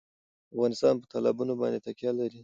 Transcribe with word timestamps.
افغانستان 0.53 0.93
په 1.01 1.05
تالابونه 1.13 1.53
باندې 1.61 1.83
تکیه 1.85 2.11
لري. 2.19 2.39